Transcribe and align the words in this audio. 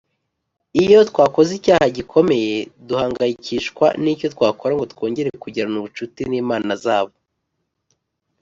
Iyo 0.83 0.99
twakoze 1.09 1.51
icyaha 1.59 1.85
gikomeye 1.97 2.53
duhangayikishwa 2.87 3.87
n 4.01 4.05
icyo 4.13 4.27
twakora 4.35 4.71
ngo 4.75 4.85
twongere 4.93 5.29
kugirana 5.43 5.75
ubucuti 5.79 6.21
n 6.29 6.33
Imana 6.41 6.71
Zabo 6.83 7.15